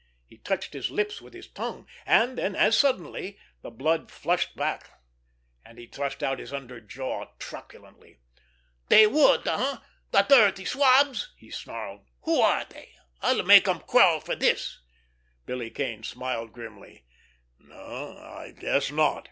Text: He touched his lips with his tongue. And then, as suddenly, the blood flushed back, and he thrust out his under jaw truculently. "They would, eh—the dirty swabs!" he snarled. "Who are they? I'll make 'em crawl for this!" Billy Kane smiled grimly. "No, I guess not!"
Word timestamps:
He 0.25 0.39
touched 0.39 0.73
his 0.73 0.89
lips 0.89 1.21
with 1.21 1.35
his 1.35 1.45
tongue. 1.47 1.85
And 2.07 2.35
then, 2.35 2.55
as 2.55 2.75
suddenly, 2.75 3.37
the 3.61 3.69
blood 3.69 4.09
flushed 4.09 4.55
back, 4.55 4.89
and 5.63 5.77
he 5.77 5.85
thrust 5.85 6.23
out 6.23 6.39
his 6.39 6.51
under 6.51 6.81
jaw 6.81 7.25
truculently. 7.37 8.17
"They 8.89 9.05
would, 9.05 9.47
eh—the 9.47 10.21
dirty 10.23 10.65
swabs!" 10.65 11.31
he 11.37 11.51
snarled. 11.51 12.07
"Who 12.23 12.41
are 12.41 12.65
they? 12.65 12.93
I'll 13.21 13.43
make 13.43 13.67
'em 13.67 13.81
crawl 13.81 14.19
for 14.21 14.35
this!" 14.35 14.79
Billy 15.45 15.69
Kane 15.69 16.01
smiled 16.01 16.51
grimly. 16.51 17.05
"No, 17.59 18.17
I 18.17 18.53
guess 18.59 18.89
not!" 18.91 19.19